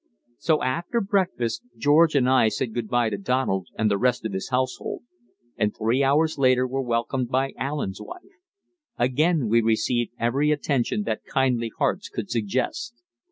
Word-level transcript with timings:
So 0.39 0.63
after 0.63 0.99
breakfast 0.99 1.61
George 1.77 2.15
and 2.15 2.27
I 2.27 2.47
said 2.47 2.73
good 2.73 2.87
bye 2.87 3.11
to 3.11 3.19
Donald 3.19 3.67
and 3.77 3.91
the 3.91 3.99
rest 3.99 4.25
of 4.25 4.33
his 4.33 4.49
household, 4.49 5.03
and 5.57 5.75
three 5.77 6.01
hours 6.01 6.39
later 6.39 6.65
were 6.65 6.81
welcomed 6.81 7.29
by 7.29 7.53
Allen's 7.55 8.01
wife. 8.01 8.23
Again 8.97 9.47
we 9.47 9.61
received 9.61 10.13
every 10.19 10.49
attention 10.49 11.03
that 11.03 11.23
kindly 11.23 11.71
hearts 11.77 12.09
could 12.09 12.31
suggest. 12.31 12.95